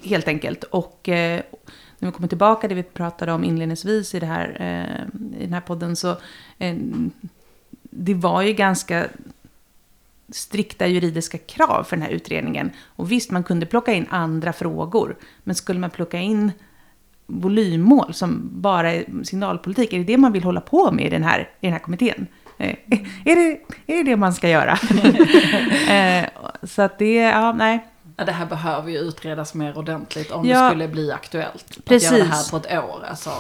[0.05, 0.65] helt enkelt.
[0.65, 1.43] Och eh,
[1.99, 5.45] när vi kommer tillbaka till det vi pratade om inledningsvis i, det här, eh, i
[5.45, 6.11] den här podden så
[6.59, 6.77] eh,
[7.91, 9.07] det var ju ganska
[10.33, 12.71] strikta juridiska krav för den här utredningen.
[12.87, 15.17] Och visst, man kunde plocka in andra frågor.
[15.45, 16.53] Men skulle man plocka in
[17.27, 21.23] volymmål som bara är signalpolitik, är det det man vill hålla på med i den
[21.25, 22.27] här, i den här kommittén?
[22.59, 22.77] Eh,
[23.25, 24.73] är, det, är det det man ska göra?
[25.95, 26.29] eh,
[26.63, 27.87] så att det, ja, nej.
[28.17, 30.63] Ja, det här behöver ju utredas mer ordentligt om Ja.
[30.63, 31.79] det skulle bli aktuellt.
[31.85, 32.13] Precis.
[32.13, 33.05] Att göra det här på ett år.
[33.11, 33.31] Alltså,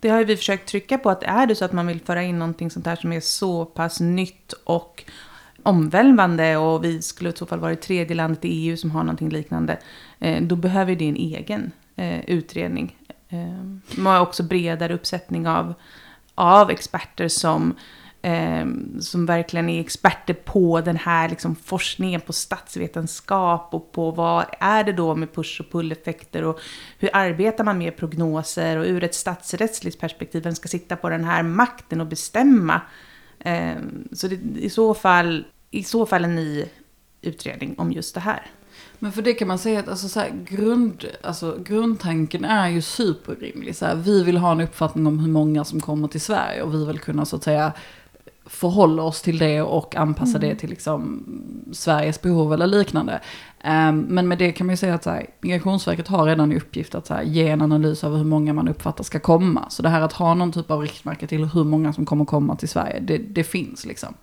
[0.00, 2.22] Det har ju vi försökt trycka på att är det så att man vill föra
[2.22, 5.04] in någonting sånt här som är så pass nytt och
[5.64, 9.04] omvälvande och vi skulle i så fall vara det tredje landet i EU som har
[9.04, 9.78] någonting liknande,
[10.18, 12.96] eh, då behöver det en egen eh, utredning.
[13.28, 15.74] Eh, man har också bredare uppsättning av,
[16.34, 17.74] av experter som
[18.24, 18.66] eh,
[19.00, 24.84] som verkligen är experter på den här liksom, forskningen på statsvetenskap och på vad är
[24.84, 26.60] det då med push och pull-effekter och
[26.98, 31.24] hur arbetar man med prognoser och ur ett statsrättsligt perspektiv, vem ska sitta på den
[31.24, 32.80] här makten och bestämma?
[33.38, 33.76] Eh,
[34.12, 36.64] så det, i, så fall, i så fall en ny
[37.22, 38.46] utredning om just det här.
[38.98, 42.82] Men för det kan man säga att alltså, så här, grund, alltså, grundtanken är ju
[42.82, 43.76] superrimlig.
[43.76, 46.74] Så här, vi vill ha en uppfattning om hur många som kommer till Sverige och
[46.74, 47.72] vi vill kunna så att säga
[48.46, 50.48] förhålla oss till det och anpassa mm.
[50.48, 51.24] det till liksom,
[51.72, 53.20] Sveriges behov eller liknande.
[53.64, 56.94] Um, men med det kan man ju säga att här, Migrationsverket har redan i uppgift
[56.94, 59.70] att här, ge en analys över hur många man uppfattar ska komma.
[59.70, 62.56] Så det här att ha någon typ av riktmärke till hur många som kommer komma
[62.56, 64.14] till Sverige, det, det finns liksom.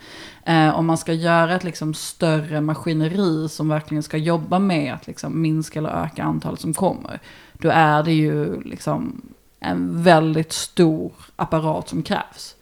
[0.49, 5.07] Uh, om man ska göra ett liksom, större maskineri som verkligen ska jobba med att
[5.07, 7.19] liksom, minska eller öka antalet som kommer,
[7.53, 9.21] då är det ju liksom
[9.59, 12.55] en väldigt stor apparat som krävs.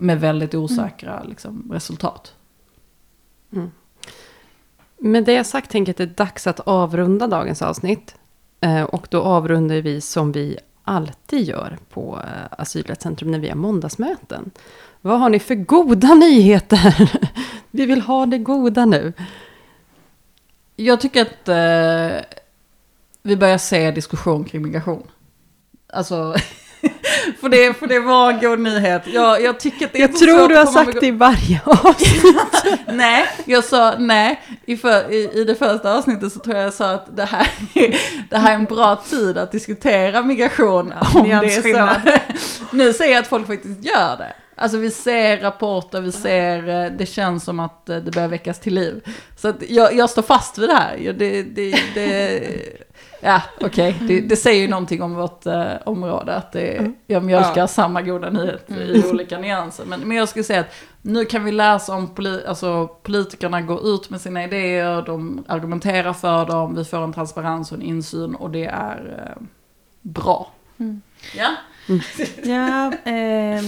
[0.00, 1.28] Med väldigt osäkra mm.
[1.28, 2.34] liksom, resultat.
[3.52, 3.70] Mm.
[4.98, 8.14] Med det sagt tänker jag att det är dags att avrunda dagens avsnitt.
[8.60, 13.56] Eh, och då avrundar vi som vi alltid gör på eh, Asylrättscentrum när vi har
[13.56, 14.50] måndagsmöten.
[15.00, 17.10] Vad har ni för goda nyheter?
[17.70, 19.12] vi vill ha det goda nu.
[20.76, 22.24] Jag tycker att eh,
[23.22, 25.06] vi börjar se diskussion kring migration.
[25.86, 26.34] Alltså,
[27.40, 29.02] för, det, för det var en god nyhet.
[29.06, 32.24] Jag, jag tycker att det är Jag tror du har sagt det i varje avsnitt.
[32.86, 34.40] nej, jag sa nej.
[34.66, 37.48] I, för, i, I det första avsnittet så tror jag jag sa att det här,
[38.30, 40.92] det här är en bra tid att diskutera migration.
[41.14, 42.76] Om det är så.
[42.76, 44.34] nu ser jag att folk faktiskt gör det.
[44.60, 48.60] Alltså vi ser rapporter, vi ser, eh, det känns som att eh, det börjar väckas
[48.60, 49.08] till liv.
[49.36, 51.12] Så jag, jag står fast vid det här.
[51.18, 52.42] Det, det, det,
[53.20, 53.94] Ja, okej.
[53.94, 54.06] Okay.
[54.08, 56.34] Det, det, säger ju någonting om vårt eh, område.
[56.34, 56.94] Att det, mm.
[57.06, 57.66] jag mjölkar ja.
[57.66, 59.10] samma goda nyhet i mm.
[59.10, 59.84] olika nyanser.
[59.84, 63.94] Men, men jag skulle säga att nu kan vi läsa om poli, alltså, politikerna går
[63.94, 68.34] ut med sina idéer, de argumenterar för dem, vi får en transparens och en insyn
[68.34, 69.42] och det är eh,
[70.00, 70.52] bra.
[70.78, 71.00] Mm.
[71.36, 71.56] Ja?
[72.42, 73.62] Ja eh,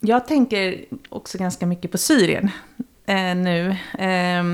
[0.00, 2.50] jag tänker också ganska mycket på Syrien
[3.10, 3.76] eh, nu.
[3.98, 4.44] Eh,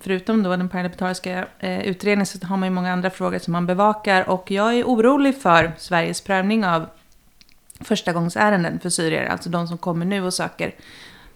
[0.00, 3.66] förutom då den parlamentariska eh, utredningen så har man ju många andra frågor som man
[3.66, 4.28] bevakar.
[4.28, 6.86] Och jag är orolig för Sveriges prövning av
[7.80, 10.74] förstagångsärenden för syrier, alltså de som kommer nu och söker.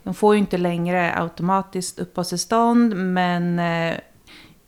[0.03, 3.99] De får ju inte längre automatiskt uppehållstillstånd, men eh,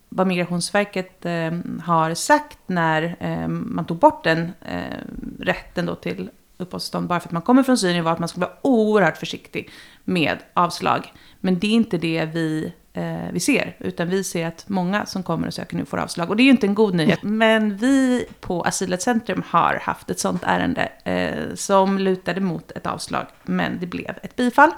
[0.08, 4.98] vad Migrationsverket eh, har sagt när eh, man tog bort den eh,
[5.38, 8.46] rätten då till uppehållstillstånd bara för att man kommer från Syrien var att man skulle
[8.46, 9.70] vara oerhört försiktig
[10.04, 11.12] med avslag.
[11.40, 15.22] Men det är inte det vi, eh, vi ser, utan vi ser att många som
[15.22, 16.30] kommer och söker nu får avslag.
[16.30, 17.22] Och det är ju inte en god nyhet.
[17.22, 23.26] Men vi på Asylrättscentrum har haft ett sånt ärende eh, som lutade mot ett avslag,
[23.42, 24.70] men det blev ett bifall.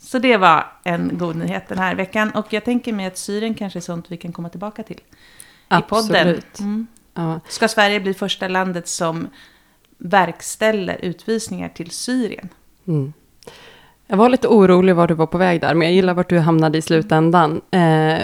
[0.00, 2.30] Så det var en god nyhet den här veckan.
[2.30, 5.00] Och jag tänker mig att Syrien kanske är sånt vi kan komma tillbaka till.
[5.68, 6.10] Absolut.
[6.10, 6.42] I podden.
[6.58, 6.86] Mm.
[7.14, 7.40] Ja.
[7.48, 9.28] Ska Sverige bli första landet som
[9.98, 12.48] verkställer utvisningar till Syrien?
[12.86, 13.12] Mm.
[14.10, 16.38] Jag var lite orolig var du var på väg där, men jag gillar vart du
[16.38, 17.60] hamnade i slutändan.
[17.70, 18.18] Eh,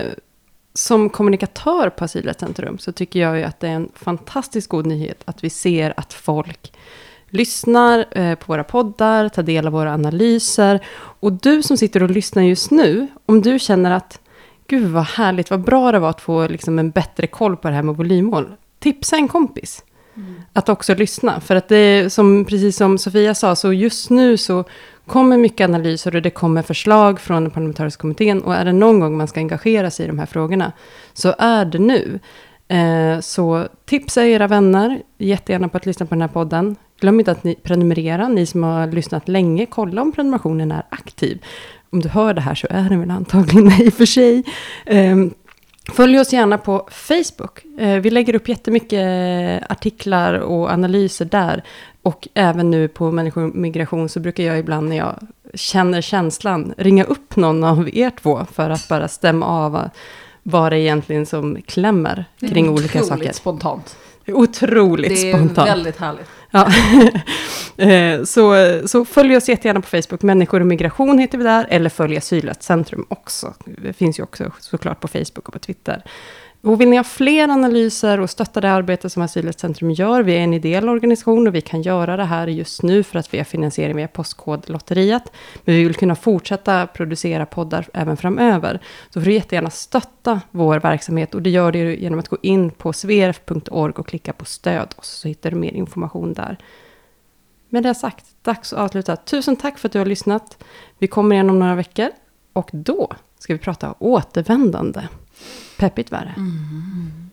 [0.75, 5.23] som kommunikatör på Asylrättscentrum så tycker jag ju att det är en fantastiskt god nyhet
[5.25, 6.73] att vi ser att folk
[7.29, 10.87] lyssnar eh, på våra poddar, tar del av våra analyser.
[10.97, 14.21] Och du som sitter och lyssnar just nu, om du känner att
[14.67, 17.75] gud vad härligt, vad bra det var att få liksom en bättre koll på det
[17.75, 18.55] här med volymmål.
[18.79, 19.85] Tipsa en kompis.
[20.17, 20.43] Mm.
[20.53, 21.41] Att också lyssna.
[21.41, 24.65] För att det är som, precis som Sofia sa, så just nu så
[25.07, 28.43] kommer mycket analyser och det kommer förslag från den parlamentariska kommittén.
[28.43, 30.73] Och är det någon gång man ska engagera sig i de här frågorna,
[31.13, 32.21] så är det nu.
[32.69, 36.77] Eh, så tipsa era vänner jättegärna på att lyssna på den här podden.
[37.01, 41.45] Glöm inte att ni prenumerera, ni som har lyssnat länge, kolla om prenumerationen är aktiv.
[41.91, 44.45] Om du hör det här så är den väl antagligen i och för sig.
[44.87, 45.17] Eh,
[45.93, 47.65] Följ oss gärna på Facebook.
[47.79, 51.65] Eh, vi lägger upp jättemycket artiklar och analyser där.
[52.05, 55.15] Och även nu på människor migration så brukar jag ibland när jag
[55.55, 59.89] känner känslan ringa upp någon av er två för att bara stämma av
[60.43, 63.15] vad det egentligen som klämmer kring olika saker.
[63.15, 63.97] Otroligt spontant.
[64.27, 65.55] Otroligt spontant.
[65.55, 66.27] Det är väldigt härligt.
[66.51, 66.73] Ja.
[67.77, 68.55] Eh, så,
[68.87, 70.23] så följ oss jättegärna på Facebook.
[70.23, 71.67] Människor och migration heter vi där.
[71.71, 73.55] Eller följ Asylrättscentrum också.
[73.65, 76.05] Det finns ju också såklart på Facebook och på Twitter.
[76.65, 80.41] Och vill ni ha fler analyser och stötta det arbete som Asylrättscentrum gör, vi är
[80.41, 83.45] en ideell organisation och vi kan göra det här just nu för att vi har
[83.45, 85.33] finansiering via Postkodlotteriet.
[85.65, 88.81] Men vi vill kunna fortsätta producera poddar även framöver.
[89.11, 92.71] Så får du jättegärna stötta vår verksamhet och det gör du genom att gå in
[92.71, 96.59] på sverf.org och klicka på stöd och så hittar du mer information där.
[97.69, 99.17] med det sagt, dags att avsluta.
[99.17, 100.65] Tusen tack för att du har lyssnat.
[100.99, 102.09] Vi kommer igen om några veckor.
[102.53, 105.03] Och då ska vi prata återvändande.
[105.85, 106.35] Peppigt värre.
[106.37, 106.45] Mm.
[106.47, 107.24] mm.